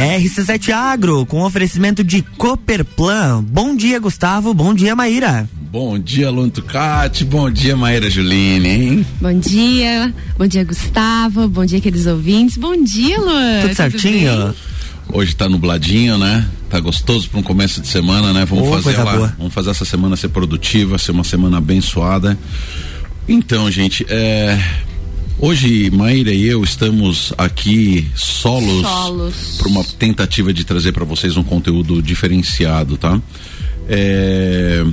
[0.00, 3.44] RC7 Agro, com oferecimento de Cooperplan.
[3.44, 4.54] Bom dia, Gustavo.
[4.54, 5.46] Bom dia, Maíra.
[5.70, 7.22] Bom dia, Luan Tucati.
[7.22, 9.06] Bom dia, Maíra Juline, hein?
[9.20, 10.14] Bom dia.
[10.38, 11.46] Bom dia, Gustavo.
[11.48, 12.56] Bom dia, queridos ouvintes.
[12.56, 13.60] Bom dia, Luan.
[13.60, 14.32] Tudo certinho?
[14.32, 14.56] Tudo
[15.12, 16.48] Hoje tá nubladinho, né?
[16.70, 18.46] Tá gostoso para um começo de semana, né?
[18.46, 22.38] Vamos oh, fazer ela, vamos fazer essa semana ser produtiva, ser uma semana abençoada.
[23.28, 24.58] Então, gente, é,
[25.42, 29.56] Hoje, Maíra e eu estamos aqui solos, solos.
[29.56, 33.18] para uma tentativa de trazer para vocês um conteúdo diferenciado, tá?
[33.88, 34.84] É,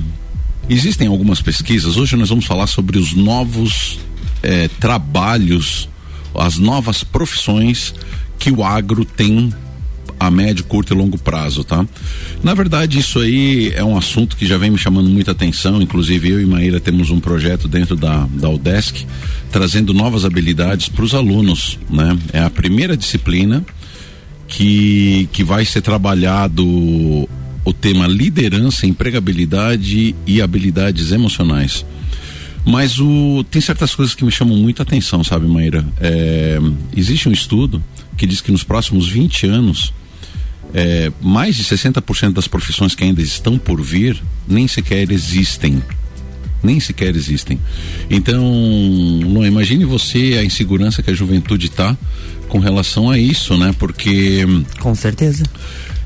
[0.66, 1.98] existem algumas pesquisas.
[1.98, 4.00] Hoje nós vamos falar sobre os novos
[4.42, 5.86] é, trabalhos,
[6.34, 7.94] as novas profissões
[8.38, 9.52] que o agro tem
[10.18, 11.86] a médio, curto e longo prazo, tá?
[12.42, 16.28] Na verdade, isso aí é um assunto que já vem me chamando muita atenção, inclusive
[16.28, 19.06] eu e Maíra temos um projeto dentro da, da UDESC,
[19.50, 22.18] trazendo novas habilidades para os alunos, né?
[22.32, 23.64] É a primeira disciplina
[24.46, 26.64] que, que vai ser trabalhado
[27.64, 31.84] o tema liderança, empregabilidade e habilidades emocionais.
[32.64, 35.86] Mas o, tem certas coisas que me chamam muita atenção, sabe, Maíra?
[36.00, 36.58] É,
[36.96, 37.82] existe um estudo
[38.16, 39.92] que diz que nos próximos 20 anos
[40.74, 45.82] é, mais de 60% das profissões que ainda estão por vir nem sequer existem.
[46.62, 47.58] Nem sequer existem.
[48.10, 48.42] Então,
[49.26, 51.96] não imagine você a insegurança que a juventude está
[52.48, 53.74] com relação a isso, né?
[53.78, 54.44] Porque.
[54.80, 55.44] Com certeza.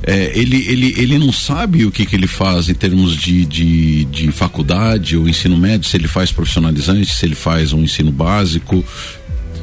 [0.04, 4.04] É, ele, ele, ele não sabe o que, que ele faz em termos de, de,
[4.06, 8.84] de faculdade ou ensino médio, se ele faz profissionalizante, se ele faz um ensino básico,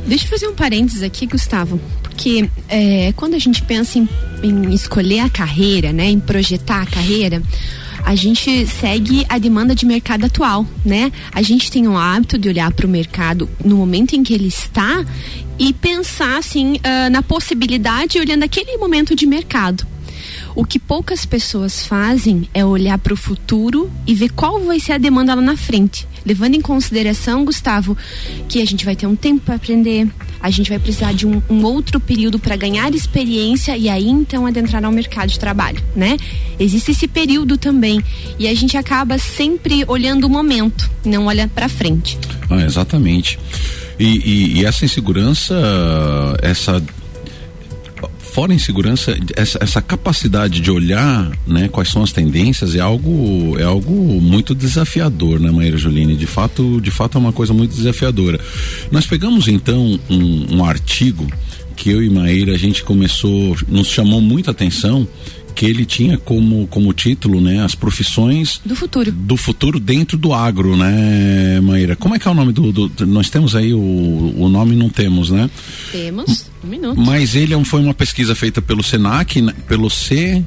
[0.07, 4.07] Deixa eu fazer um parênteses aqui, Gustavo, porque é, quando a gente pensa em,
[4.41, 7.41] em escolher a carreira, né, em projetar a carreira,
[8.03, 11.11] a gente segue a demanda de mercado atual, né?
[11.31, 14.47] A gente tem o hábito de olhar para o mercado no momento em que ele
[14.47, 15.05] está
[15.57, 19.85] e pensar assim uh, na possibilidade olhando aquele momento de mercado.
[20.55, 24.93] O que poucas pessoas fazem é olhar para o futuro e ver qual vai ser
[24.93, 26.07] a demanda lá na frente.
[26.25, 27.97] Levando em consideração, Gustavo,
[28.47, 30.07] que a gente vai ter um tempo para aprender,
[30.39, 34.45] a gente vai precisar de um, um outro período para ganhar experiência e aí então
[34.45, 36.17] adentrar ao mercado de trabalho, né?
[36.59, 38.03] Existe esse período também
[38.37, 42.17] e a gente acaba sempre olhando o momento, não olha para frente.
[42.49, 43.39] Ah, exatamente.
[43.99, 45.53] E, e, e, essa insegurança,
[46.41, 46.81] essa
[48.39, 53.63] fora insegurança, essa, essa capacidade de olhar, né, quais são as tendências é algo é
[53.63, 53.91] algo
[54.21, 56.15] muito desafiador, né, Maíra Juline?
[56.15, 58.39] De fato, de fato é uma coisa muito desafiadora.
[58.89, 61.27] Nós pegamos então um, um artigo
[61.75, 65.05] que eu e Maíra a gente começou, nos chamou muita atenção
[65.55, 69.11] que ele tinha como, como título, né, as profissões do futuro.
[69.11, 71.95] Do futuro dentro do agro, né, Maíra?
[71.95, 73.79] Como é que é o nome do, do nós temos aí o,
[74.37, 75.49] o nome não temos, né?
[75.91, 76.99] Temos, um minuto.
[76.99, 80.43] Mas ele é foi uma pesquisa feita pelo Senac, né, pelo C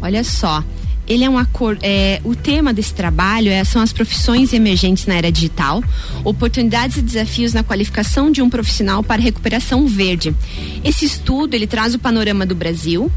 [0.00, 0.62] Olha só,
[1.08, 1.80] ele é um acordo.
[1.82, 5.82] É, o tema desse trabalho é, são as profissões emergentes na era digital,
[6.24, 10.34] oportunidades e desafios na qualificação de um profissional para recuperação verde.
[10.84, 13.10] Esse estudo ele traz o panorama do Brasil.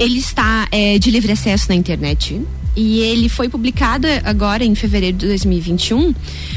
[0.00, 2.40] Ele está é, de livre acesso na internet
[2.80, 6.14] e ele foi publicado agora em fevereiro de 2021.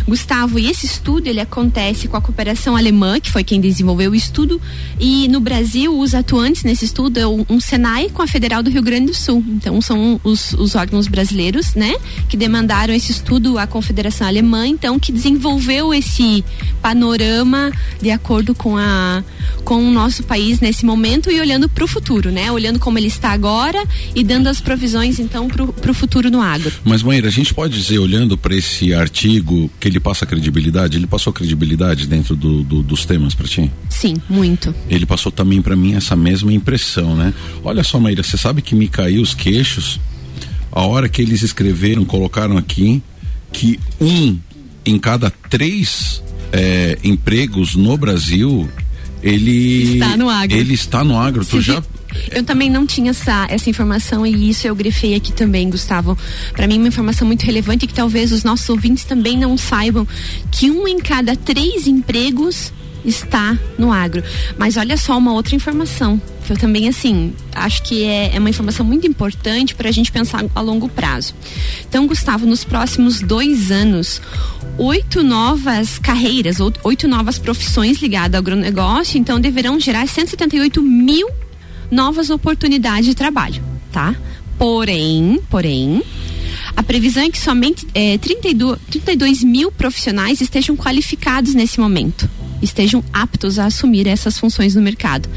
[0.07, 4.16] Gustavo, e esse estudo ele acontece com a cooperação alemã, que foi quem desenvolveu o
[4.16, 4.62] estudo,
[4.97, 8.69] e no Brasil os atuantes nesse estudo é um, um Senai com a Federal do
[8.69, 9.44] Rio Grande do Sul.
[9.50, 11.94] Então são os, os órgãos brasileiros, né,
[12.29, 16.44] que demandaram esse estudo à Confederação Alemã, então que desenvolveu esse
[16.81, 17.69] panorama
[18.01, 19.22] de acordo com a
[19.66, 23.07] com o nosso país nesse momento e olhando para o futuro, né, olhando como ele
[23.07, 23.81] está agora
[24.13, 26.72] e dando as provisões então para o futuro no agro.
[26.84, 30.97] Mas, Maíra, a gente pode dizer, olhando para esse artigo, que ele passa credibilidade?
[30.97, 33.72] Ele passou credibilidade dentro do, do, dos temas para ti?
[33.90, 34.74] Sim, muito.
[34.90, 37.34] Ele passou também para mim essa mesma impressão, né?
[37.63, 40.00] Olha só, Maíra, você sabe que me caiu os queixos
[40.72, 43.01] a hora que eles escreveram, colocaram aqui
[43.51, 44.38] que um
[44.84, 48.68] em cada três é, empregos no Brasil
[49.22, 50.57] ele está no agro.
[50.57, 51.45] Ele está no agro.
[51.45, 51.81] tu já
[52.31, 56.18] eu também não tinha essa, essa informação e isso eu grifei aqui também, Gustavo.
[56.54, 60.07] Para mim, uma informação muito relevante que talvez os nossos ouvintes também não saibam
[60.51, 62.71] que um em cada três empregos
[63.06, 64.24] está no agro.
[64.57, 68.50] Mas olha só uma outra informação, que eu também, assim, acho que é, é uma
[68.50, 71.33] informação muito importante para a gente pensar a longo prazo.
[71.88, 74.21] Então, Gustavo, nos próximos dois anos,
[74.77, 81.27] oito novas carreiras, oito novas profissões ligadas ao agronegócio, então deverão gerar 178 mil
[81.94, 84.16] novas oportunidades de trabalho, tá?
[84.57, 86.01] Porém, porém,
[86.75, 92.30] a previsão é que somente é, 32, 32 mil profissionais estejam qualificados nesse momento.
[92.62, 95.30] estejam aptos a assumir essas funções no mercado.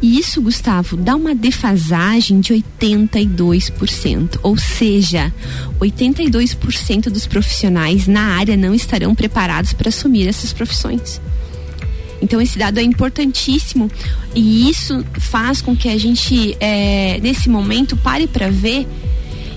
[0.00, 5.34] E isso, Gustavo, dá uma defasagem de 82%, ou seja,
[5.80, 11.20] 82% dos profissionais na área não estarão preparados para assumir essas profissões.
[12.20, 13.90] Então esse dado é importantíssimo
[14.34, 18.86] e isso faz com que a gente é, nesse momento pare para ver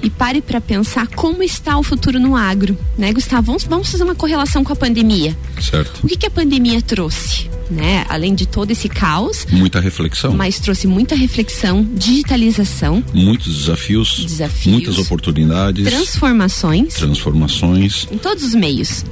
[0.01, 3.47] e pare para pensar como está o futuro no agro, né, Gustavo?
[3.47, 5.37] Vamos, vamos fazer uma correlação com a pandemia.
[5.59, 6.03] Certo.
[6.03, 7.49] O que, que a pandemia trouxe?
[7.71, 8.05] Né?
[8.09, 9.47] Além de todo esse caos.
[9.49, 10.33] Muita reflexão.
[10.35, 13.01] Mas trouxe muita reflexão, digitalização.
[13.13, 14.25] Muitos desafios.
[14.25, 14.73] Desafios.
[14.73, 15.85] Muitas oportunidades.
[15.85, 16.95] Transformações.
[16.95, 18.07] Transformações.
[18.11, 19.05] Em todos os meios.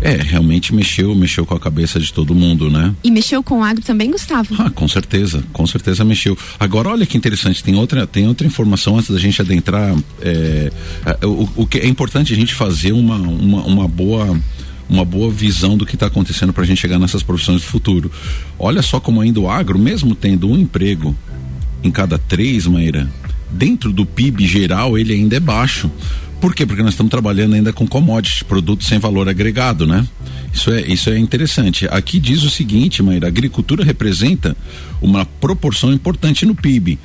[0.00, 2.94] É, realmente mexeu, mexeu com a cabeça de todo mundo, né?
[3.02, 4.54] E mexeu com o agro também, Gustavo?
[4.58, 6.36] Ah, com certeza, com certeza mexeu.
[6.58, 9.96] Agora, olha que interessante, tem outra, tem outra informação antes da gente adentrar.
[10.20, 10.70] É,
[11.24, 14.38] o, o que é importante a gente fazer uma, uma, uma boa
[14.94, 18.10] uma boa visão do que está acontecendo para a gente chegar nessas profissões do futuro.
[18.58, 21.14] Olha só como ainda o agro, mesmo tendo um emprego
[21.82, 23.10] em cada três, Maíra,
[23.50, 25.90] dentro do PIB geral ele ainda é baixo.
[26.40, 26.66] Por quê?
[26.66, 30.06] Porque nós estamos trabalhando ainda com commodities, produtos sem valor agregado, né?
[30.52, 31.86] Isso é, isso é interessante.
[31.90, 34.56] Aqui diz o seguinte, Maíra, a agricultura representa
[35.00, 36.98] uma proporção importante no PIB.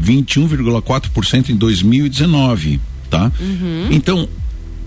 [0.00, 2.80] 21,4% em 2019,
[3.10, 3.32] tá?
[3.40, 3.88] Uhum.
[3.90, 4.28] Então,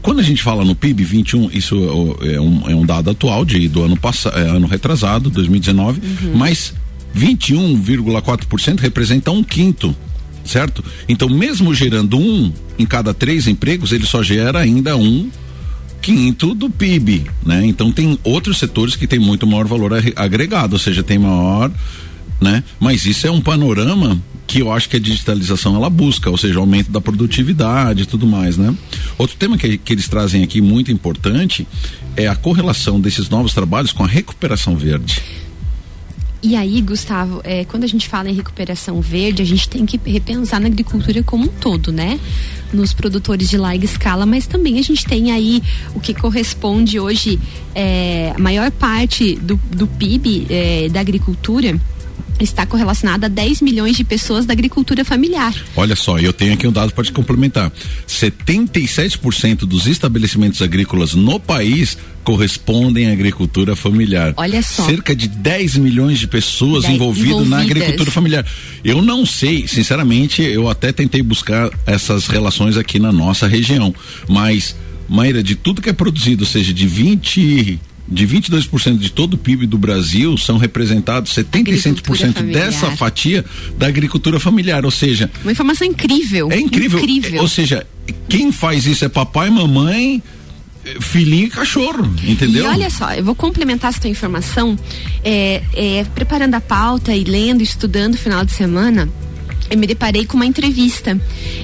[0.01, 1.75] quando a gente fala no PIB 21, isso
[2.21, 6.36] é um, é um dado atual de, do ano passado, é, ano retrasado, 2019, uhum.
[6.36, 6.74] mas
[7.15, 9.95] 21,4% representa um quinto
[10.44, 10.83] certo?
[11.07, 15.30] Então, mesmo gerando um em cada três empregos, ele só gera ainda um
[16.01, 17.63] quinto do PIB, né?
[17.65, 21.71] Então tem outros setores que têm muito maior valor agregado, ou seja, tem maior,
[22.42, 22.63] né?
[22.80, 24.19] Mas isso é um panorama
[24.51, 28.27] que eu acho que a digitalização ela busca, ou seja, aumento da produtividade e tudo
[28.27, 28.75] mais, né?
[29.18, 31.65] Outro tema que, que eles trazem aqui muito importante
[32.18, 35.21] é a correlação desses novos trabalhos com a recuperação verde.
[36.44, 39.98] E aí, Gustavo, é, quando a gente fala em recuperação verde, a gente tem que
[40.06, 42.19] repensar na agricultura como um todo, né?
[42.74, 45.63] Nos produtores de larga escala, mas também a gente tem aí
[45.95, 47.39] o que corresponde hoje
[47.74, 51.80] é, a maior parte do, do PIB é, da agricultura
[52.39, 55.54] está correlacionada a 10 milhões de pessoas da agricultura familiar.
[55.75, 57.72] Olha só, eu tenho aqui um dado para te complementar.
[58.07, 64.33] 77% dos estabelecimentos agrícolas no país correspondem à agricultura familiar.
[64.38, 64.86] Olha só.
[64.86, 68.45] Cerca de 10 milhões de pessoas envolvidas na agricultura familiar.
[68.83, 73.94] Eu não sei, sinceramente, eu até tentei buscar essas relações aqui na nossa região,
[74.28, 74.75] mas
[75.12, 77.80] Maíra, de tudo que é produzido, seja de 20
[78.11, 83.45] de 22% de todo o PIB do Brasil são representados 75% dessa fatia
[83.77, 86.51] da agricultura familiar, ou seja, uma informação incrível.
[86.51, 86.99] É incrível.
[86.99, 87.41] incrível.
[87.41, 87.87] Ou seja,
[88.27, 90.21] quem faz isso é papai, mamãe,
[90.99, 92.65] filhinho e cachorro, entendeu?
[92.65, 94.77] E olha só, eu vou complementar essa tua informação,
[95.23, 99.07] é, é, preparando a pauta e lendo, estudando final de semana,
[99.69, 101.19] eu me deparei com uma entrevista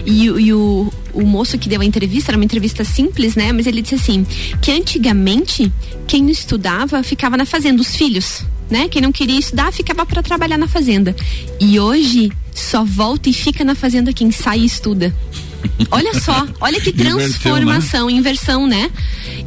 [0.06, 3.52] e, e o, o moço que deu a entrevista era uma entrevista simples, né?
[3.52, 4.26] Mas ele disse assim
[4.62, 5.72] que antigamente
[6.06, 8.88] quem não estudava ficava na fazenda, os filhos, né?
[8.88, 11.16] Quem não queria estudar ficava para trabalhar na fazenda.
[11.60, 15.14] E hoje só volta e fica na fazenda quem sai e estuda.
[15.90, 18.92] Olha só, olha que transformação, inversão, né?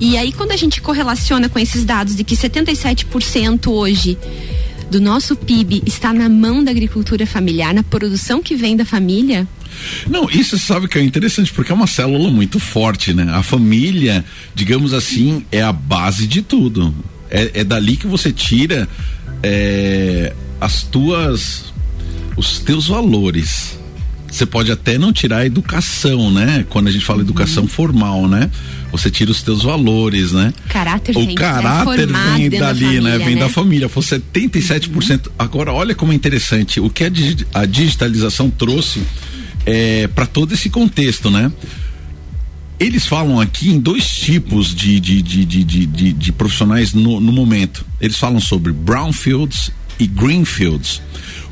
[0.00, 4.18] E aí quando a gente correlaciona com esses dados de que 77% hoje
[4.90, 9.46] do nosso PIB está na mão da agricultura familiar, na produção que vem da família,
[10.08, 13.30] não, isso sabe que é interessante, porque é uma célula muito forte, né?
[13.32, 14.24] A família,
[14.54, 16.94] digamos assim, é a base de tudo.
[17.30, 18.88] É, é dali que você tira
[19.42, 21.72] é, as tuas.
[22.36, 23.78] os teus valores.
[24.30, 26.64] Você pode até não tirar a educação, né?
[26.68, 27.68] Quando a gente fala educação uhum.
[27.68, 28.50] formal, né?
[28.92, 30.52] Você tira os teus valores, né?
[30.68, 33.18] Caráter o caráter vem dali, família, né?
[33.18, 33.40] Vem né?
[33.40, 33.88] da família.
[33.88, 35.26] Foi 77%.
[35.26, 35.32] Uhum.
[35.38, 36.80] Agora, olha como é interessante.
[36.80, 37.10] O que a,
[37.54, 39.02] a digitalização trouxe
[39.66, 41.50] é, para todo esse contexto, né?
[42.78, 47.30] Eles falam aqui em dois tipos de, de, de, de, de, de profissionais no, no,
[47.30, 47.84] momento.
[48.00, 51.02] Eles falam sobre brownfields e greenfields.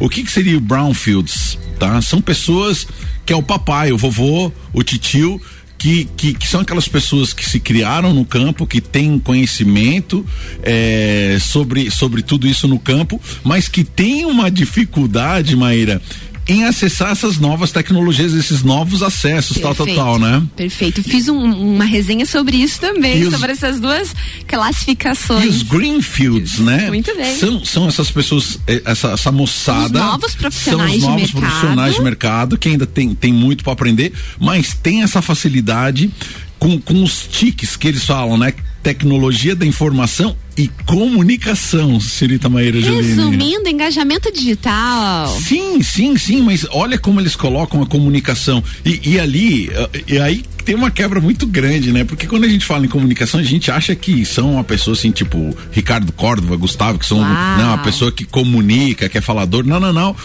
[0.01, 1.59] O que, que seria o brownfields?
[1.79, 2.01] Tá?
[2.03, 2.87] São pessoas
[3.25, 5.41] que é o papai, o vovô, o titio,
[5.79, 10.27] que, que, que, são aquelas pessoas que se criaram no campo, que têm conhecimento
[10.63, 16.03] é, sobre, sobre tudo isso no campo, mas que têm uma dificuldade, Maíra,
[16.49, 19.77] em acessar essas novas tecnologias, esses novos acessos, Perfeito.
[19.77, 20.43] tal, tal, tal, né?
[20.57, 21.03] Perfeito.
[21.03, 24.15] Fiz um, uma resenha sobre isso também, e sobre os, essas duas
[24.47, 25.45] classificações.
[25.45, 26.89] E os Greenfields, né?
[26.89, 27.37] Muito bem.
[27.37, 29.99] São, são essas pessoas, eh, essa, essa moçada.
[29.99, 33.63] Os novos profissionais são os novos de profissionais de mercado que ainda tem, tem muito
[33.63, 36.11] para aprender, mas tem essa facilidade
[36.59, 38.55] com, com os tiques que eles falam, né?
[38.83, 43.03] Tecnologia da informação e comunicação, senhorita Maíra Juline.
[43.03, 45.29] Resumindo, engajamento digital.
[45.29, 48.63] Sim, sim, sim, mas olha como eles colocam a comunicação.
[48.85, 52.03] E, e ali, eh, e aí tem uma quebra muito grande, né?
[52.03, 55.13] Porque quando a gente fala em comunicação, a gente acha que são uma pessoa assim,
[55.13, 59.65] tipo Ricardo Córdova, Gustavo, que são né, uma pessoa que comunica, que é falador.
[59.65, 60.17] Não, não, não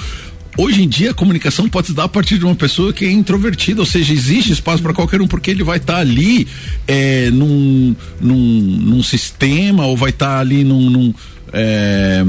[0.57, 3.11] hoje em dia a comunicação pode se dar a partir de uma pessoa que é
[3.11, 6.47] introvertida, ou seja, existe espaço para qualquer um, porque ele vai estar tá ali
[6.87, 11.13] é, num, num, num, sistema, ou vai estar tá ali num, num,
[11.51, 12.25] é,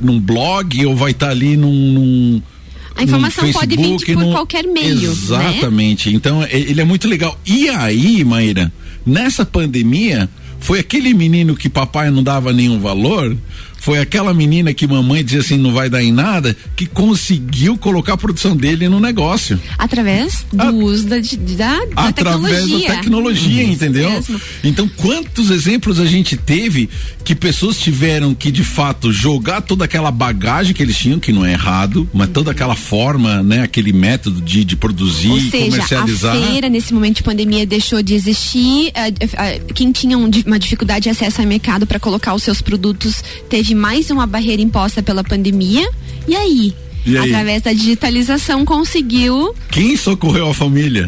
[0.00, 2.42] num, blog, ou vai estar tá ali num, num
[2.96, 4.32] a informação Facebook, pode vir por no...
[4.32, 4.96] qualquer meio.
[4.96, 5.04] Né?
[5.04, 6.08] Exatamente.
[6.08, 6.16] Né?
[6.16, 7.38] Então, ele é muito legal.
[7.44, 8.72] E aí, Maíra,
[9.04, 13.36] nessa pandemia, foi aquele menino que papai não dava nenhum valor
[13.86, 18.14] foi aquela menina que mamãe dizia assim, não vai dar em nada, que conseguiu colocar
[18.14, 19.60] a produção dele no negócio.
[19.78, 22.88] Através do a, uso da, da, da Através tecnologia.
[22.88, 23.70] da tecnologia, uhum.
[23.70, 24.24] entendeu?
[24.64, 26.90] Então, quantos exemplos a gente teve
[27.22, 31.46] que pessoas tiveram que, de fato, jogar toda aquela bagagem que eles tinham, que não
[31.46, 36.36] é errado, mas toda aquela forma, né, aquele método de, de produzir Ou seja, comercializar.
[36.36, 38.92] A feira, nesse momento de pandemia, deixou de existir.
[39.76, 44.10] quem tinha uma dificuldade de acesso ao mercado para colocar os seus produtos teve mais
[44.10, 45.88] uma barreira imposta pela pandemia.
[46.26, 46.74] E aí?
[47.04, 47.30] E aí?
[47.30, 49.54] Através da digitalização conseguiu.
[49.70, 51.06] Quem socorreu a família?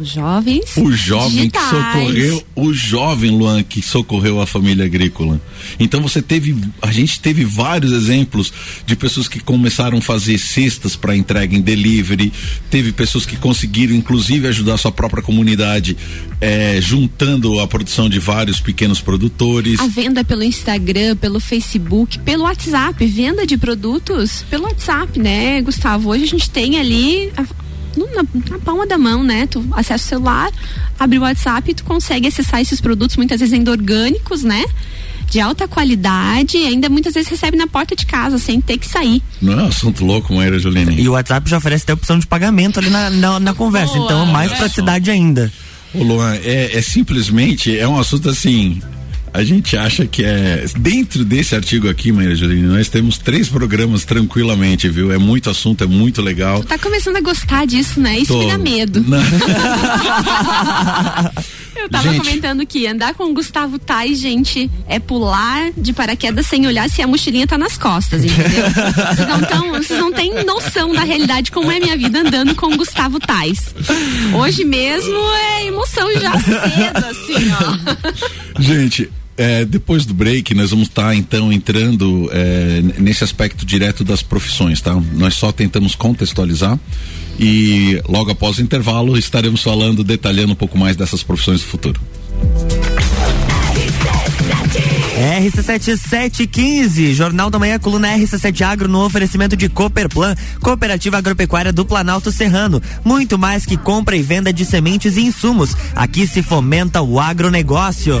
[0.00, 0.76] Os jovens.
[0.76, 1.64] O jovem digitais.
[1.64, 5.40] que socorreu, o jovem Luan que socorreu a família agrícola.
[5.78, 8.52] Então você teve, a gente teve vários exemplos
[8.84, 12.32] de pessoas que começaram a fazer cestas para entrega em delivery,
[12.70, 15.96] teve pessoas que conseguiram inclusive ajudar a sua própria comunidade,
[16.40, 19.80] é, juntando a produção de vários pequenos produtores.
[19.80, 26.10] A venda pelo Instagram, pelo Facebook, pelo WhatsApp, venda de produtos pelo WhatsApp, né, Gustavo?
[26.10, 27.32] Hoje a gente tem ali
[27.96, 29.46] na, na, palma da mão, né?
[29.46, 30.50] Tu acessa o celular,
[30.98, 34.64] abre o WhatsApp e tu consegue acessar esses produtos, muitas vezes ainda orgânicos, né?
[35.30, 38.86] de alta qualidade e ainda muitas vezes recebe na porta de casa, sem ter que
[38.86, 39.22] sair.
[39.40, 41.00] Não é um assunto louco, Maíra Juline.
[41.00, 44.04] E o WhatsApp já oferece até opção de pagamento ali na, na, na conversa, Boa,
[44.04, 45.52] então mais praticidade ainda.
[45.92, 48.80] Ô Luan, é, é simplesmente, é um assunto assim,
[49.34, 50.64] a gente acha que é.
[50.78, 55.10] Dentro desse artigo aqui, Maria Juline, nós temos três programas tranquilamente, viu?
[55.10, 56.60] É muito assunto, é muito legal.
[56.60, 58.16] Tu tá começando a gostar disso, né?
[58.16, 58.38] Isso Tô.
[58.38, 59.04] me dá medo.
[61.74, 62.24] Eu tava gente.
[62.24, 67.02] comentando que andar com o Gustavo Tais, gente, é pular de paraquedas sem olhar se
[67.02, 68.64] a mochilinha tá nas costas, entendeu?
[68.70, 72.72] vocês, não tão, vocês não têm noção da realidade como é minha vida andando com
[72.72, 73.74] o Gustavo Tais.
[74.32, 78.62] Hoje mesmo é emoção já cedo, assim, ó.
[78.62, 84.04] Gente, é, depois do break, nós vamos estar tá, então entrando é, nesse aspecto direto
[84.04, 84.94] das profissões, tá?
[85.12, 86.78] Nós só tentamos contextualizar
[87.38, 92.00] e logo após o intervalo estaremos falando, detalhando um pouco mais dessas profissões do futuro.
[95.14, 102.32] RC7715, Jornal da Manhã, coluna RC7 Agro no oferecimento de Cooperplan, Cooperativa Agropecuária do Planalto
[102.32, 102.82] Serrano.
[103.04, 105.76] Muito mais que compra e venda de sementes e insumos.
[105.94, 108.20] Aqui se fomenta o agronegócio.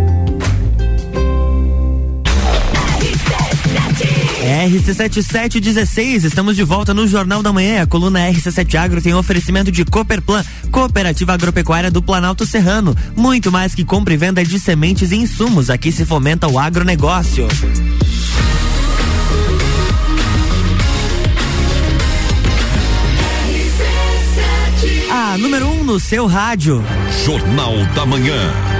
[4.67, 7.81] RC7716, estamos de volta no Jornal da Manhã.
[7.81, 12.95] A coluna RC7 Agro tem oferecimento de Cooperplan, Cooperativa Agropecuária do Planalto Serrano.
[13.15, 15.71] Muito mais que compra e venda de sementes e insumos.
[15.71, 17.47] Aqui se fomenta o agronegócio.
[25.09, 26.83] A número 1 um no seu rádio.
[27.25, 28.70] Jornal da Manhã.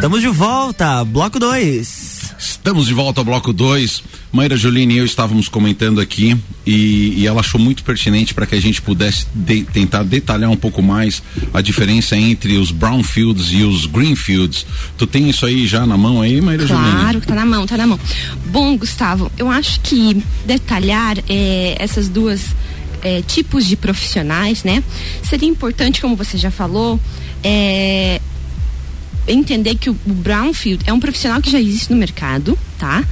[0.00, 2.34] Estamos de volta, bloco 2.
[2.38, 4.02] Estamos de volta ao bloco 2.
[4.32, 8.54] Maíra Juline e eu estávamos comentando aqui e, e ela achou muito pertinente para que
[8.54, 13.62] a gente pudesse de, tentar detalhar um pouco mais a diferença entre os brownfields e
[13.62, 14.64] os greenfields.
[14.96, 17.00] Tu tem isso aí já na mão aí, Maíra claro, Juline?
[17.00, 18.00] Claro, tá na mão, tá na mão.
[18.46, 22.56] Bom, Gustavo, eu acho que detalhar é, essas duas
[23.02, 24.82] é, tipos de profissionais, né?
[25.22, 26.98] Seria importante, como você já falou,
[27.44, 28.18] é,
[29.32, 33.04] entender que o, Brownfield é um profissional que já existe no mercado, tá?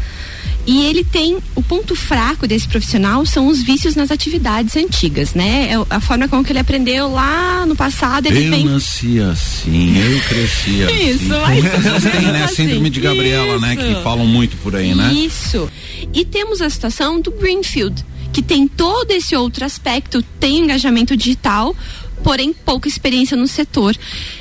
[0.67, 5.71] E ele tem o ponto fraco desse profissional são os vícios nas atividades antigas, né?
[5.71, 8.27] É a forma como que ele aprendeu lá no passado.
[8.27, 8.65] Ele eu vem...
[8.67, 11.09] nasci assim, eu cresci assim.
[11.09, 12.45] Isso, mas tem, né?
[12.45, 12.55] Assim.
[12.57, 13.61] Síndrome de Gabriela, Isso.
[13.61, 13.77] né?
[13.77, 15.11] Que falam muito por aí, né?
[15.11, 15.71] Isso.
[16.13, 21.75] E temos a situação do Greenfield, que tem todo esse outro aspecto, tem engajamento digital,
[22.23, 23.97] porém pouca experiência no setor.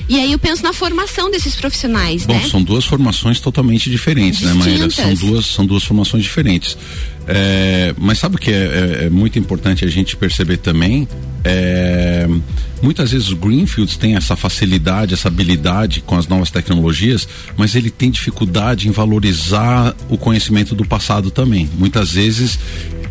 [0.10, 2.48] E aí eu penso na formação desses profissionais, Bom, né?
[2.50, 4.66] são duas formações totalmente diferentes, Distintas.
[4.66, 4.90] né, Maíra?
[4.90, 6.78] São duas, são duas formações diferentes.
[7.28, 11.06] É, mas sabe o que é, é, é, muito importante a gente perceber também?
[11.44, 12.28] É,
[12.82, 17.90] muitas vezes o Greenfields tem essa facilidade, essa habilidade com as novas tecnologias, mas ele
[17.90, 21.70] tem dificuldade em valorizar o conhecimento do passado também.
[21.78, 22.58] Muitas vezes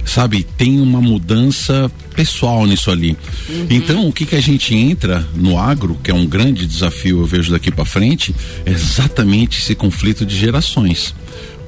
[0.07, 3.17] sabe, tem uma mudança pessoal nisso ali.
[3.49, 3.67] Uhum.
[3.69, 7.27] Então, o que que a gente entra no agro, que é um grande desafio, eu
[7.27, 8.35] vejo daqui para frente,
[8.65, 11.15] é exatamente esse conflito de gerações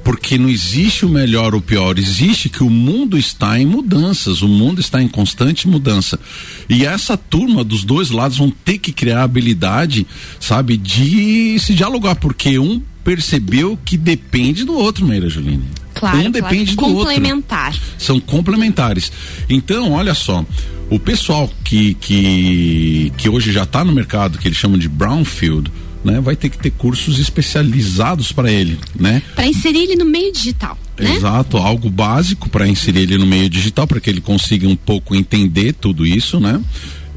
[0.03, 4.41] porque não existe o melhor ou o pior, existe que o mundo está em mudanças,
[4.41, 6.19] o mundo está em constante mudança.
[6.67, 10.07] E essa turma dos dois lados vão ter que criar a habilidade,
[10.39, 15.65] sabe, de se dialogar, porque um percebeu que depende do outro, Meira Juline.
[15.99, 16.93] Claro, um depende claro.
[16.93, 17.73] do Complementar.
[17.73, 17.81] outro.
[17.97, 19.11] São complementares.
[19.49, 20.45] Então, olha só,
[20.89, 25.71] o pessoal que que, que hoje já está no mercado, que eles chamam de brownfield,
[26.03, 29.21] né, vai ter que ter cursos especializados para ele, né?
[29.35, 30.77] Para inserir ele no meio digital.
[30.97, 31.15] Né?
[31.15, 35.15] Exato, algo básico para inserir ele no meio digital, para que ele consiga um pouco
[35.15, 36.61] entender tudo isso, né?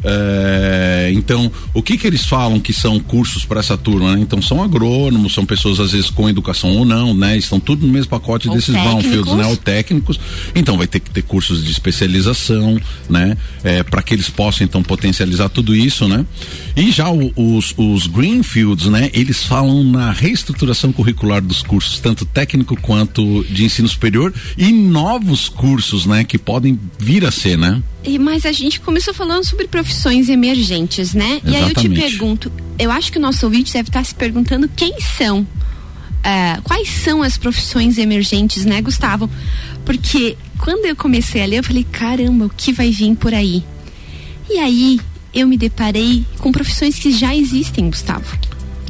[0.04, 4.16] É, então, o que que eles falam que são cursos para essa turma?
[4.16, 4.20] Né?
[4.20, 7.36] Então, são agrônomos, são pessoas às vezes com educação ou não, né?
[7.36, 9.02] Estão tudo no mesmo pacote ou desses técnicos.
[9.02, 9.46] brownfields, né?
[9.46, 10.20] Ou técnicos.
[10.54, 13.36] Então, vai ter que ter cursos de especialização, né?
[13.62, 16.26] É, para que eles possam então potencializar tudo isso, né?
[16.76, 19.10] E já o, os, os greenfields, né?
[19.12, 25.48] Eles falam na reestruturação curricular dos cursos, tanto técnico quanto de ensino superior e novos
[25.48, 26.24] cursos, né?
[26.24, 27.82] Que podem vir a ser, né?
[28.04, 29.91] E, mas a gente começou falando sobre profissões
[30.28, 31.40] emergentes, né?
[31.44, 31.52] Exatamente.
[31.52, 34.68] E aí eu te pergunto, eu acho que o nosso ouvinte deve estar se perguntando
[34.68, 39.28] quem são, uh, quais são as profissões emergentes, né, Gustavo?
[39.84, 43.64] Porque quando eu comecei a ler, eu falei, caramba, o que vai vir por aí?
[44.48, 45.00] E aí
[45.34, 48.36] eu me deparei com profissões que já existem, Gustavo.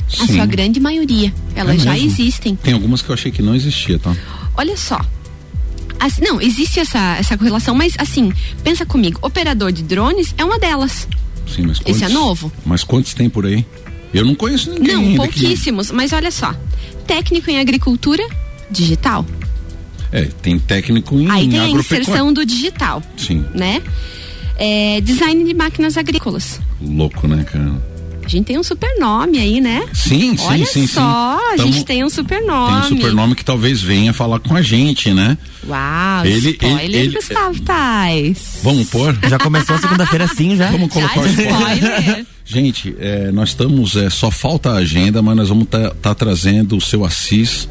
[0.08, 0.22] Sim.
[0.22, 2.54] A sua grande maioria, elas é já existem.
[2.56, 4.14] Tem algumas que eu achei que não existia, tá?
[4.54, 5.00] Olha só,
[6.02, 8.32] Assim, não, existe essa, essa correlação, mas assim,
[8.64, 11.06] pensa comigo, operador de drones é uma delas.
[11.46, 12.52] Sim, mas quantos, Esse é novo?
[12.66, 13.64] Mas quantos tem por aí?
[14.12, 15.10] Eu não conheço ninguém.
[15.10, 15.94] Não, pouquíssimos, que...
[15.94, 16.52] mas olha só.
[17.06, 18.26] Técnico em agricultura
[18.68, 19.24] digital.
[20.10, 23.00] É, tem técnico em Aí tem a inserção do digital.
[23.16, 23.44] Sim.
[23.54, 23.80] Né?
[24.58, 26.60] É, design de máquinas agrícolas.
[26.80, 27.80] Louco, né, cara?
[28.24, 29.84] A gente tem um super nome aí, né?
[29.92, 30.86] Sim, sim, Olha sim.
[30.86, 31.00] só,
[31.38, 31.54] sim.
[31.54, 32.72] a Tamo, gente tem um super nome.
[32.72, 35.36] Tem um super nome que talvez venha falar com a gente, né?
[35.66, 38.58] Uau, ele, spoiler ele, ele, Gustavo Tais.
[38.62, 39.18] Vamos pôr?
[39.28, 40.70] Já começou a segunda-feira sim, já?
[40.70, 42.26] Vamos colocar já, spoiler.
[42.44, 46.14] gente, é, nós estamos, é, só falta a agenda, mas nós vamos estar tá, tá
[46.14, 47.68] trazendo o seu Assis,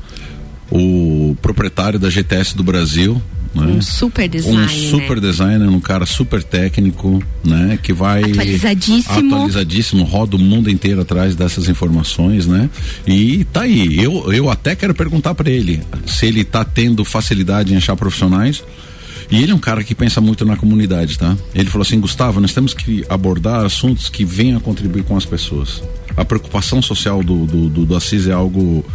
[0.69, 3.21] o proprietário da GTS do Brasil,
[3.53, 3.65] né?
[3.65, 4.63] Um super designer.
[4.63, 7.77] Um super designer, um cara super técnico, né?
[7.81, 8.23] Que vai.
[8.23, 9.35] Atualizadíssimo.
[9.35, 12.69] Atualizadíssimo, roda o mundo inteiro atrás dessas informações, né?
[13.05, 13.99] E tá aí.
[13.99, 18.63] Eu, eu até quero perguntar para ele se ele tá tendo facilidade em achar profissionais.
[19.29, 21.37] E ele é um cara que pensa muito na comunidade, tá?
[21.55, 25.23] Ele falou assim, Gustavo, nós temos que abordar assuntos que venham a contribuir com as
[25.23, 25.81] pessoas.
[26.17, 28.85] A preocupação social do, do, do, do Assis é algo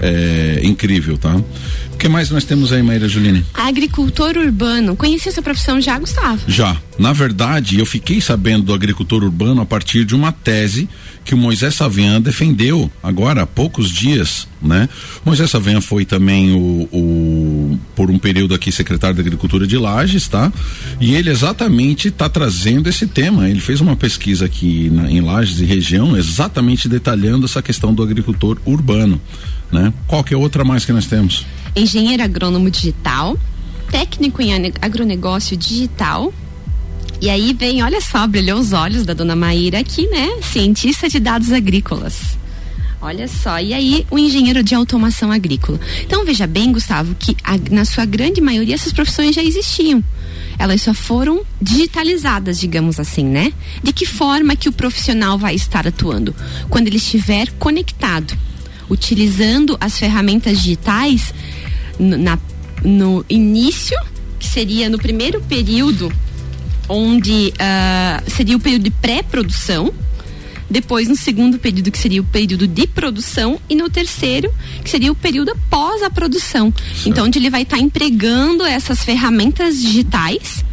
[0.00, 1.36] é, incrível, tá?
[1.92, 3.44] O que mais nós temos aí, Maíra Juline?
[3.54, 4.96] Agricultor urbano.
[4.96, 6.40] Conhecia essa profissão já, Gustavo?
[6.46, 6.76] Já.
[6.98, 10.88] Na verdade, eu fiquei sabendo do agricultor urbano a partir de uma tese
[11.24, 14.88] que o Moisés Savian defendeu agora há poucos dias, né?
[15.24, 20.28] Moisés Savian foi também o, o, por um período aqui secretário da Agricultura de Lages,
[20.28, 20.52] tá?
[21.00, 23.48] E ele exatamente está trazendo esse tema.
[23.48, 28.02] Ele fez uma pesquisa aqui na, em Lages e região, exatamente detalhando essa questão do
[28.02, 29.20] agricultor urbano,
[29.70, 29.92] né?
[30.06, 31.44] Qual que é outra mais que nós temos?
[31.76, 33.38] engenheiro agrônomo digital,
[33.90, 36.32] técnico em agronegócio digital.
[37.20, 40.38] E aí vem, olha só, brilhou os olhos da dona Maíra aqui, né?
[40.42, 42.36] Cientista de dados agrícolas.
[43.00, 45.78] Olha só, e aí o engenheiro de automação agrícola.
[46.02, 50.02] Então veja bem, Gustavo, que a, na sua grande maioria essas profissões já existiam.
[50.58, 53.52] Elas só foram digitalizadas, digamos assim, né?
[53.82, 56.34] De que forma que o profissional vai estar atuando?
[56.68, 58.36] Quando ele estiver conectado,
[58.88, 61.34] utilizando as ferramentas digitais
[61.98, 62.38] na,
[62.82, 63.96] no início,
[64.38, 66.10] que seria no primeiro período
[66.88, 69.92] onde uh, seria o período de pré-produção,
[70.68, 75.12] depois no segundo período que seria o período de produção e no terceiro que seria
[75.12, 76.72] o período após a produção.
[76.72, 77.08] Certo.
[77.08, 80.64] Então onde ele vai estar tá empregando essas ferramentas digitais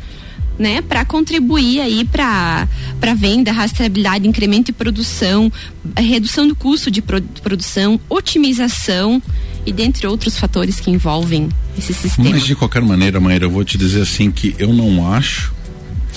[0.58, 2.68] né, para contribuir aí para
[3.00, 5.52] para venda, rastreabilidade, incremento de produção,
[5.98, 9.22] redução do custo de produção, otimização
[9.66, 12.30] e dentre outros fatores que envolvem esse sistema.
[12.30, 15.53] Mas de qualquer maneira, Maíra, eu vou te dizer assim que eu não acho,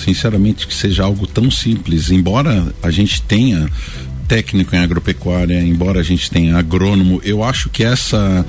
[0.07, 2.09] sinceramente, que seja algo tão simples.
[2.09, 3.69] Embora a gente tenha
[4.25, 8.45] técnico em agropecuária, embora a gente tenha agrônomo, eu acho que essa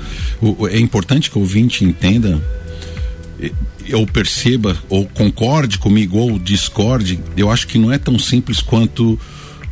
[0.71, 2.41] é importante que o ouvinte entenda
[3.93, 9.19] ou perceba, ou concorde comigo, ou discorde, eu acho que não é tão simples quanto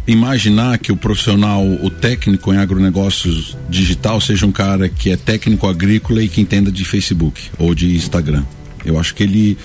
[0.07, 5.67] imaginar que o profissional, o técnico em agronegócios digital, seja um cara que é técnico
[5.67, 8.43] agrícola e que entenda de Facebook ou de Instagram.
[8.83, 9.57] Eu acho que ele.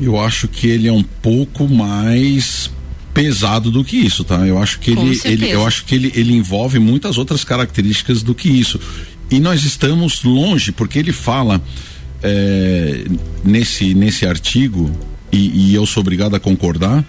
[0.00, 2.70] Eu acho que ele é um pouco mais
[3.12, 4.46] pesado do que isso, tá?
[4.46, 8.34] Eu acho que ele, ele eu acho que ele, ele envolve muitas outras características do
[8.34, 8.80] que isso.
[9.30, 11.60] E nós estamos longe, porque ele fala
[12.22, 13.04] é,
[13.44, 14.90] nesse, nesse artigo,
[15.32, 17.04] e, e eu sou obrigado a concordar,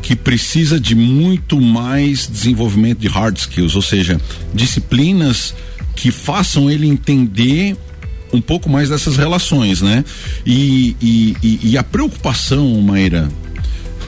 [0.00, 4.20] que precisa de muito mais desenvolvimento de hard skills, ou seja,
[4.52, 5.54] disciplinas
[5.94, 7.76] que façam ele entender
[8.32, 10.04] um pouco mais dessas relações, né?
[10.46, 13.28] E, e, e, e a preocupação, Maíra,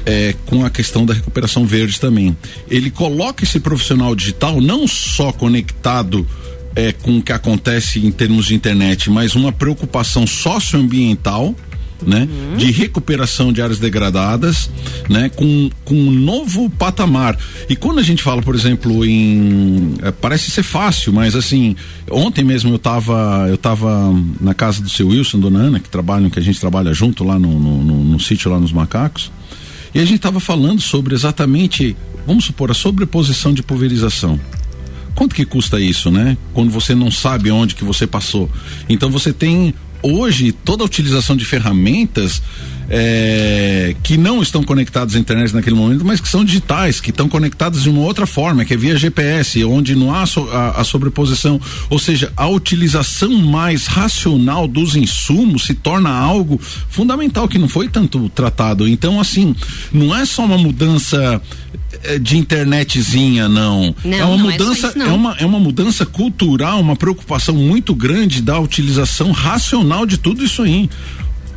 [0.06, 2.36] é, com a questão da recuperação verde também.
[2.68, 6.26] Ele coloca esse profissional digital não só conectado
[6.76, 11.54] é, com o que acontece em termos de internet, mas uma preocupação socioambiental.
[12.06, 12.28] Né?
[12.30, 12.56] Uhum.
[12.56, 14.70] De recuperação de áreas degradadas,
[15.08, 15.30] né?
[15.34, 17.38] Com, com um novo patamar.
[17.68, 19.94] E quando a gente fala, por exemplo, em.
[20.02, 21.74] É, parece ser fácil, mas assim,
[22.10, 26.28] ontem mesmo eu estava eu tava na casa do seu Wilson, dona Ana, que trabalham,
[26.28, 29.30] que a gente trabalha junto lá no, no, no, no sítio lá nos macacos.
[29.94, 34.40] E a gente estava falando sobre exatamente, vamos supor, a sobreposição de pulverização.
[35.14, 36.36] Quanto que custa isso, né?
[36.52, 38.50] Quando você não sabe onde que você passou.
[38.88, 39.72] Então você tem
[40.04, 42.42] hoje toda a utilização de ferramentas
[42.88, 47.28] é, que não estão conectadas à internet naquele momento, mas que são digitais, que estão
[47.28, 50.84] conectadas de uma outra forma, que é via GPS, onde não há so, a, a,
[50.84, 51.60] sobreposição.
[51.88, 57.88] Ou seja, a utilização mais racional dos insumos se torna algo fundamental que não foi
[57.88, 58.86] tanto tratado.
[58.86, 59.54] Então, assim,
[59.92, 61.40] não é só uma mudança
[62.02, 63.94] é, de internetzinha, não.
[64.04, 66.96] não é uma não é mudança, é, isso, é, uma, é uma mudança cultural, uma
[66.96, 70.88] preocupação muito grande da utilização racional de tudo isso aí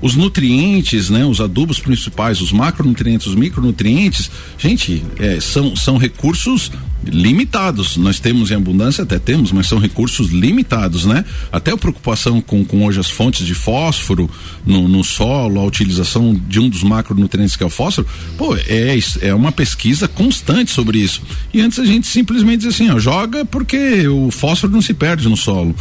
[0.01, 6.71] os nutrientes, né, os adubos principais, os macronutrientes, os micronutrientes, gente, é, são, são recursos
[7.03, 7.97] limitados.
[7.97, 11.23] Nós temos em abundância, até temos, mas são recursos limitados, né?
[11.51, 14.29] Até a preocupação com, com hoje as fontes de fósforo
[14.65, 18.07] no, no solo, a utilização de um dos macronutrientes que é o fósforo,
[18.37, 21.21] pô, é, é uma pesquisa constante sobre isso.
[21.53, 25.29] E antes a gente simplesmente diz assim, ó, joga porque o fósforo não se perde
[25.29, 25.75] no solo.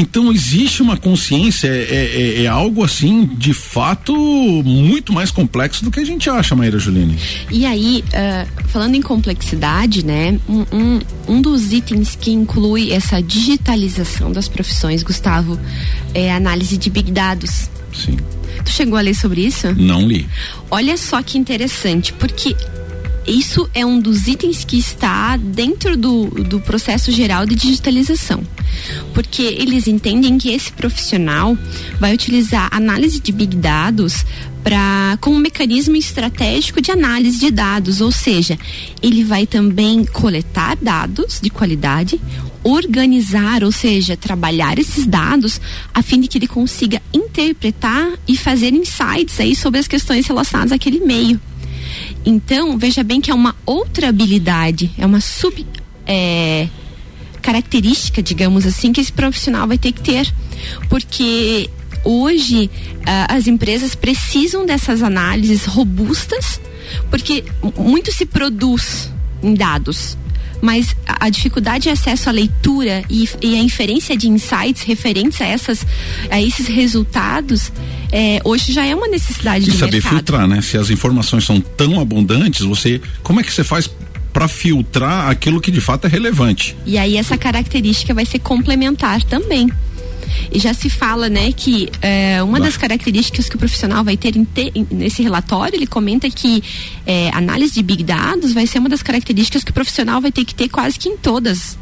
[0.00, 4.14] Então existe uma consciência, é, é, é, é, algo assim, de fato,
[4.64, 7.18] muito mais complexo do que a gente acha, Maíra Juline.
[7.50, 13.20] E aí, uh, falando em complexidade, né, um, um, um, dos itens que inclui essa
[13.20, 15.58] digitalização das profissões, Gustavo,
[16.14, 17.68] é a análise de big dados.
[17.92, 18.16] Sim.
[18.64, 19.74] Tu chegou a ler sobre isso?
[19.74, 20.28] Não li.
[20.70, 22.54] Olha só que interessante, porque
[23.28, 28.42] isso é um dos itens que está dentro do, do processo geral de digitalização.
[29.12, 31.56] Porque eles entendem que esse profissional
[31.98, 34.24] vai utilizar análise de big dados
[34.62, 38.58] para como um mecanismo estratégico de análise de dados, ou seja,
[39.02, 42.20] ele vai também coletar dados de qualidade,
[42.62, 45.60] organizar, ou seja, trabalhar esses dados
[45.94, 50.72] a fim de que ele consiga interpretar e fazer insights aí sobre as questões relacionadas
[50.72, 51.40] àquele meio.
[52.28, 55.66] Então, veja bem que é uma outra habilidade, é uma sub
[56.06, 56.68] é,
[57.40, 60.30] característica, digamos assim, que esse profissional vai ter que ter.
[60.90, 61.70] Porque
[62.04, 66.60] hoje uh, as empresas precisam dessas análises robustas,
[67.08, 67.46] porque
[67.78, 69.10] muito se produz
[69.42, 70.18] em dados
[70.60, 75.46] mas a dificuldade de acesso à leitura e, e a inferência de insights referentes a,
[75.46, 75.86] essas,
[76.28, 77.70] a esses resultados
[78.12, 80.14] é, hoje já é uma necessidade e saber mercado.
[80.14, 80.62] filtrar, né?
[80.62, 83.90] Se as informações são tão abundantes, você como é que você faz
[84.32, 86.76] para filtrar aquilo que de fato é relevante?
[86.86, 89.68] E aí essa característica vai ser complementar também.
[90.52, 94.32] E já se fala, né, que é, uma das características que o profissional vai ter
[94.32, 96.62] te, nesse relatório, ele comenta que
[97.06, 100.44] é, análise de big dados vai ser uma das características que o profissional vai ter
[100.44, 101.78] que ter quase que em todas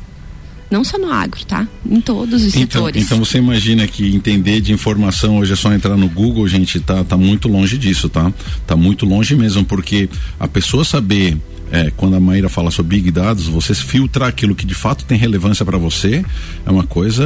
[0.70, 1.66] Não só no agro, tá?
[1.88, 3.04] Em todos os então, setores.
[3.04, 7.04] Então você imagina que entender de informação hoje é só entrar no Google, gente, tá,
[7.04, 8.32] tá muito longe disso, tá?
[8.66, 10.08] Tá muito longe mesmo, porque
[10.40, 11.38] a pessoa saber
[11.70, 15.18] é, quando a Maíra fala sobre Big Dados, você filtrar aquilo que de fato tem
[15.18, 16.24] relevância para você
[16.64, 17.24] é uma coisa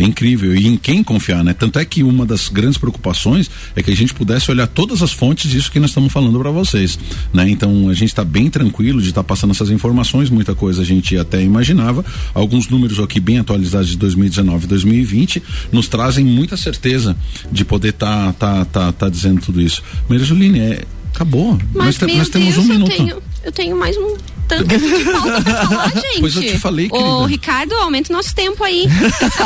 [0.00, 1.52] incrível e em quem confiar, né?
[1.52, 5.12] Tanto é que uma das grandes preocupações é que a gente pudesse olhar todas as
[5.12, 6.98] fontes disso que nós estamos falando para vocês,
[7.32, 7.48] né?
[7.48, 10.84] Então a gente está bem tranquilo de estar tá passando essas informações, muita coisa a
[10.84, 12.04] gente até imaginava,
[12.34, 17.16] alguns números aqui bem atualizados de 2019 e 2020 nos trazem muita certeza
[17.50, 19.82] de poder estar tá, tá, tá, tá dizendo tudo isso.
[20.08, 21.58] Maria Juline, é, acabou.
[21.74, 22.96] Mas, nós, nós temos um minuto.
[22.96, 24.14] Tenho eu tenho mais um
[24.46, 26.20] tanto de pauta pra falar, gente.
[26.20, 27.08] Pois eu te falei, querida.
[27.08, 28.86] Ô, Ricardo, aumenta o nosso tempo aí.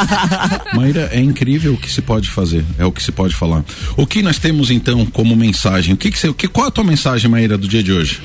[0.74, 3.64] Maíra, é incrível o que se pode fazer, é o que se pode falar.
[3.96, 5.94] O que nós temos então como mensagem?
[5.94, 8.20] O que, que você, o que qual a tua mensagem, Maíra, do dia de hoje?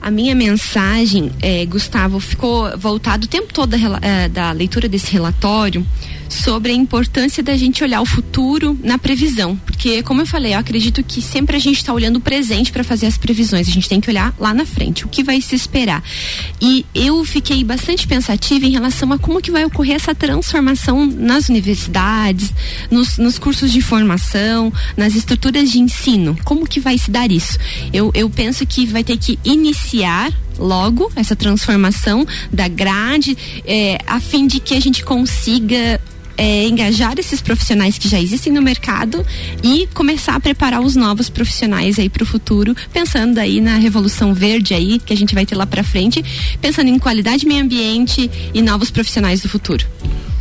[0.00, 5.10] A minha mensagem, é, Gustavo, ficou voltado o tempo todo da, é, da leitura desse
[5.10, 5.84] relatório
[6.28, 9.58] sobre a importância da gente olhar o futuro na previsão.
[9.84, 12.82] Porque, como eu falei, eu acredito que sempre a gente está olhando o presente para
[12.82, 13.68] fazer as previsões.
[13.68, 16.02] A gente tem que olhar lá na frente, o que vai se esperar.
[16.58, 21.50] E eu fiquei bastante pensativa em relação a como que vai ocorrer essa transformação nas
[21.50, 22.50] universidades,
[22.90, 26.34] nos, nos cursos de formação, nas estruturas de ensino.
[26.44, 27.58] Como que vai se dar isso?
[27.92, 34.18] Eu, eu penso que vai ter que iniciar logo essa transformação da grade, é, a
[34.18, 36.00] fim de que a gente consiga
[36.36, 39.24] é, engajar esses profissionais que já existem no mercado
[39.62, 44.34] e começar a preparar os novos profissionais aí para o futuro, pensando aí na revolução
[44.34, 46.24] verde aí que a gente vai ter lá para frente,
[46.60, 49.86] pensando em qualidade meio ambiente e novos profissionais do futuro.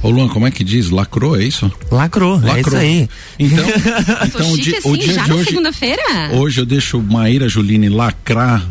[0.01, 0.89] Ô Luan, como é que diz?
[0.89, 1.71] Lacrou, é isso?
[1.89, 2.55] Lacrou, Lacrou.
[2.55, 3.09] é isso aí.
[3.39, 3.65] Então,
[4.27, 5.49] então o, dia, assim, o dia de hoje.
[5.49, 6.03] segunda-feira?
[6.33, 8.67] Hoje eu deixo Maíra Juline lacrar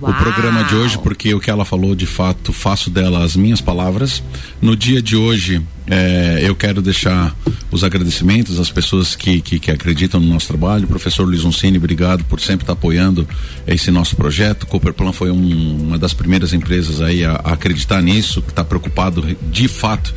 [0.00, 0.12] Uau.
[0.12, 3.60] o programa de hoje, porque o que ela falou, de fato, faço dela as minhas
[3.60, 4.22] palavras.
[4.62, 7.34] No dia de hoje, é, eu quero deixar
[7.70, 10.86] os agradecimentos às pessoas que, que, que acreditam no nosso trabalho.
[10.86, 13.28] professor Luiz Uncini, obrigado por sempre estar apoiando
[13.66, 14.66] esse nosso projeto.
[14.66, 19.24] Cooperplan foi um, uma das primeiras empresas aí a, a acreditar nisso, que está preocupado
[19.50, 20.14] de fato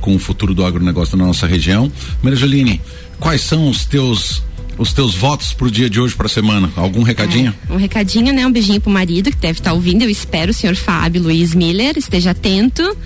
[0.00, 1.90] com o futuro do agronegócio na nossa região.
[2.22, 2.80] Maria Joline,
[3.18, 4.42] quais são os teus
[4.78, 6.70] os teus votos pro dia de hoje, pra semana?
[6.76, 7.54] Algum recadinho?
[7.68, 8.46] É, um recadinho, né?
[8.46, 10.02] Um beijinho pro marido que deve estar tá ouvindo.
[10.02, 12.96] Eu espero o senhor Fábio Luiz Miller esteja atento.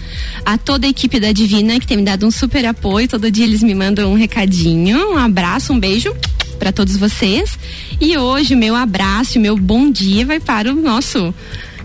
[0.45, 3.09] A toda a equipe da Divina que tem me dado um super apoio.
[3.09, 5.13] Todo dia eles me mandam um recadinho.
[5.13, 6.15] Um abraço, um beijo
[6.59, 7.59] para todos vocês.
[8.01, 11.35] E hoje meu abraço, meu bom dia vai para o nosso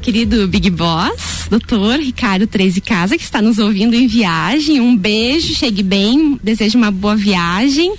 [0.02, 4.82] querido Big Boss, doutor Ricardo Treze Casa, que está nos ouvindo em viagem.
[4.82, 7.94] Um beijo, chegue bem, desejo uma boa viagem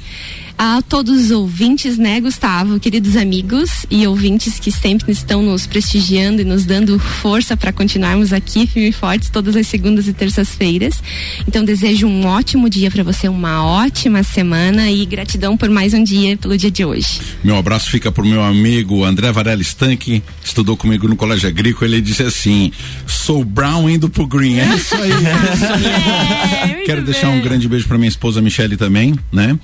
[0.64, 6.40] a todos os ouvintes, né, Gustavo, queridos amigos e ouvintes que sempre estão nos prestigiando
[6.40, 11.03] e nos dando força para continuarmos aqui firme e fortes todas as segundas e terças-feiras.
[11.48, 16.05] Então desejo um ótimo dia para você, uma ótima semana e gratidão por mais um
[16.05, 17.20] dia pelo dia de hoje.
[17.42, 22.01] Meu abraço fica pro meu amigo André Varela Stanque, estudou comigo no Colégio Agrícola, ele
[22.01, 22.70] disse assim:
[23.05, 24.61] "Sou Brown indo pro Green".
[24.61, 25.11] É isso aí.
[26.83, 27.11] É Quero bem.
[27.11, 29.59] deixar um grande beijo para minha esposa Michele também, né?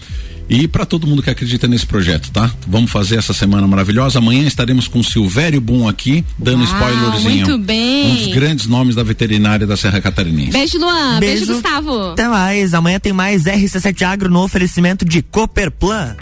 [0.49, 2.51] E para todo mundo que acredita nesse projeto, tá?
[2.67, 4.19] Vamos fazer essa semana maravilhosa.
[4.19, 7.47] Amanhã estaremos com o Silvério Boom aqui, dando Uau, spoilerzinho.
[7.47, 8.07] Muito bem.
[8.07, 10.53] Um dos grandes nomes da veterinária da Serra Catarinense.
[10.53, 11.21] Beijo, Luan.
[11.21, 12.13] Beijo, Beijo Gustavo.
[12.13, 12.73] Até mais.
[12.73, 16.17] Amanhã tem mais RC7 Agro no oferecimento de Cooperplan.